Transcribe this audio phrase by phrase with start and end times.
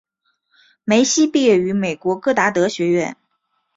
[0.83, 3.15] 梅西毕业于美国戈达德学院。